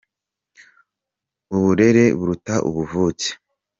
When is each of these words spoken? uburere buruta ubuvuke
uburere 1.55 2.03
buruta 2.17 2.55
ubuvuke 2.67 3.29